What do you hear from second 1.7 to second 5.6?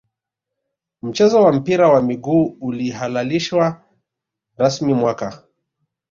wa miguu ulihalalishwa rasmi mwaka